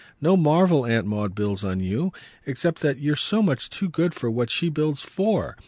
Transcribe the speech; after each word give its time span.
No 0.19 0.35
marvel 0.35 0.83
Aunt 0.87 1.05
Maud 1.05 1.35
builds 1.35 1.63
on 1.63 1.79
you 1.79 2.11
except 2.47 2.81
that 2.81 2.97
you're 2.97 3.15
so 3.15 3.43
much 3.43 3.69
too 3.69 3.87
good 3.87 4.15
for 4.15 4.31
what 4.31 4.49
she 4.49 4.67
builds 4.67 5.01
FOR. 5.01 5.55